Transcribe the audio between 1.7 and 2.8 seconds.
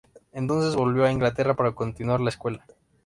continuar la escuela.